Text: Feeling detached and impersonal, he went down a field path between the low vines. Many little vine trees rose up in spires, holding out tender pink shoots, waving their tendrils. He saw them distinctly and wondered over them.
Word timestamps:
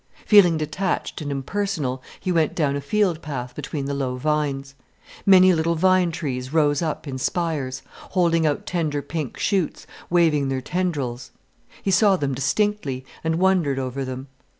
Feeling 0.25 0.57
detached 0.57 1.21
and 1.21 1.29
impersonal, 1.31 2.01
he 2.19 2.31
went 2.31 2.55
down 2.55 2.75
a 2.75 2.81
field 2.81 3.21
path 3.21 3.53
between 3.53 3.85
the 3.85 3.93
low 3.93 4.15
vines. 4.15 4.73
Many 5.27 5.53
little 5.53 5.75
vine 5.75 6.09
trees 6.11 6.51
rose 6.51 6.81
up 6.81 7.07
in 7.07 7.19
spires, 7.19 7.83
holding 7.95 8.43
out 8.47 8.65
tender 8.65 9.03
pink 9.03 9.37
shoots, 9.37 9.85
waving 10.09 10.49
their 10.49 10.59
tendrils. 10.59 11.29
He 11.83 11.91
saw 11.91 12.15
them 12.15 12.33
distinctly 12.33 13.05
and 13.23 13.35
wondered 13.35 13.77
over 13.77 14.03
them. 14.03 14.25